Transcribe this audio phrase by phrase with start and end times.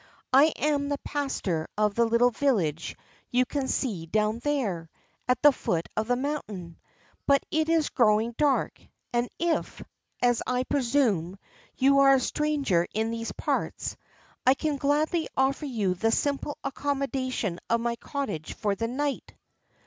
[0.33, 2.95] I am the pastor of the little village
[3.29, 4.89] you can see down there,
[5.27, 6.79] at the foot of the mountain.
[7.27, 8.81] But it is growing dark,
[9.13, 9.83] and if,
[10.19, 11.37] as I presume,
[11.77, 13.95] you are a stranger in these parts,
[14.43, 19.35] I can gladly offer you the simple accommodation of my cottage for the night."